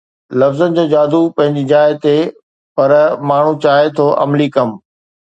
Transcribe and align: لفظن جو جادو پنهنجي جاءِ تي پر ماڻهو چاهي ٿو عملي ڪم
لفظن 0.39 0.69
جو 0.77 0.83
جادو 0.93 1.19
پنهنجي 1.35 1.63
جاءِ 1.71 1.99
تي 2.05 2.13
پر 2.77 2.89
ماڻهو 3.33 3.53
چاهي 3.65 3.87
ٿو 3.99 4.07
عملي 4.25 4.49
ڪم 4.57 4.73